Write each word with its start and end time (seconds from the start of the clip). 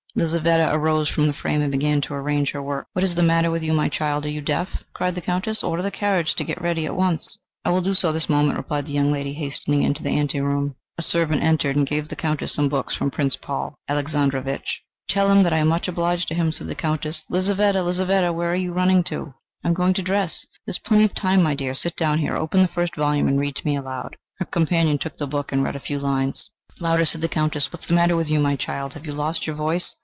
Lizaveta 0.13 0.75
arose 0.75 1.07
from 1.07 1.25
the 1.27 1.33
frame 1.33 1.61
and 1.61 1.71
began 1.71 2.01
to 2.01 2.13
arrange 2.13 2.51
her 2.51 2.61
work. 2.61 2.85
"What 2.91 3.05
is 3.05 3.15
the 3.15 3.23
matter 3.23 3.49
with 3.49 3.63
you, 3.63 3.71
my 3.71 3.87
child, 3.87 4.25
are 4.25 4.29
you 4.29 4.41
deaf?" 4.41 4.83
cried 4.93 5.15
the 5.15 5.21
Countess. 5.21 5.63
"Order 5.63 5.81
the 5.81 5.89
carriage 5.89 6.35
to 6.35 6.43
be 6.43 6.53
got 6.53 6.61
ready 6.61 6.85
at 6.85 6.97
once." 6.97 7.37
"I 7.63 7.69
will 7.69 7.79
do 7.79 7.93
so 7.93 8.11
this 8.11 8.27
moment," 8.27 8.57
replied 8.57 8.87
the 8.87 8.91
young 8.91 9.09
lady, 9.13 9.31
hastening 9.33 9.83
into 9.83 10.03
the 10.03 10.09
ante 10.09 10.41
room. 10.41 10.75
A 10.97 11.01
servant 11.01 11.41
entered 11.41 11.77
and 11.77 11.87
gave 11.87 12.09
the 12.09 12.17
Countess 12.17 12.51
some 12.53 12.67
books 12.67 12.93
from 12.93 13.09
Prince 13.09 13.37
Paul 13.37 13.75
Aleksandrovich. 13.89 14.81
"Tell 15.07 15.31
him 15.31 15.43
that 15.43 15.53
I 15.53 15.59
am 15.59 15.69
much 15.69 15.87
obliged 15.87 16.27
to 16.27 16.33
him," 16.35 16.51
said 16.51 16.67
the 16.67 16.75
Countess. 16.75 17.23
"Lizaveta! 17.29 17.81
Lizaveta! 17.81 18.33
Where 18.33 18.51
are 18.51 18.55
you 18.55 18.73
running 18.73 19.05
to?" 19.05 19.33
"I 19.63 19.69
am 19.69 19.73
going 19.73 19.93
to 19.93 20.01
dress." 20.01 20.45
"There 20.65 20.73
is 20.73 20.79
plenty 20.79 21.05
of 21.05 21.13
time, 21.13 21.41
my 21.41 21.55
dear. 21.55 21.73
Sit 21.73 21.95
down 21.95 22.17
here. 22.17 22.35
Open 22.35 22.61
the 22.61 22.67
first 22.67 22.97
volume 22.97 23.29
and 23.29 23.39
read 23.39 23.55
to 23.55 23.65
me 23.65 23.77
aloud." 23.77 24.17
Her 24.39 24.45
companion 24.45 24.97
took 24.97 25.17
the 25.17 25.25
book 25.25 25.53
and 25.53 25.63
read 25.63 25.77
a 25.77 25.79
few 25.79 25.99
lines. 25.99 26.49
"Louder," 26.81 27.05
said 27.05 27.21
the 27.21 27.29
Countess. 27.29 27.71
"What 27.71 27.83
is 27.83 27.87
the 27.87 27.93
matter 27.93 28.17
with 28.17 28.29
you, 28.29 28.41
my 28.41 28.57
child? 28.57 28.93
Have 28.95 29.05
you 29.05 29.13
lost 29.13 29.47
your 29.47 29.55
voice? 29.55 29.95